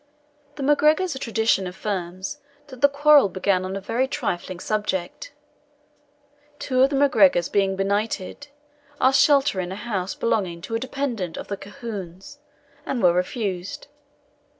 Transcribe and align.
The 0.55 0.63
MacGregors' 0.63 1.15
tradition 1.19 1.67
affirms 1.67 2.39
that 2.69 2.81
the 2.81 2.89
quarrel 2.89 3.29
began 3.29 3.63
on 3.63 3.75
a 3.75 3.79
very 3.79 4.07
trifling 4.07 4.59
subject. 4.59 5.31
Two 6.57 6.81
of 6.81 6.89
the 6.89 6.95
MacGregors 6.95 7.49
being 7.49 7.75
benighted, 7.75 8.47
asked 8.99 9.21
shelter 9.21 9.59
in 9.59 9.71
a 9.71 9.75
house 9.75 10.15
belonging 10.15 10.61
to 10.61 10.73
a 10.73 10.79
dependant 10.79 11.37
of 11.37 11.49
the 11.49 11.55
Colquhouns, 11.57 12.39
and 12.83 13.03
were 13.03 13.13
refused. 13.13 13.89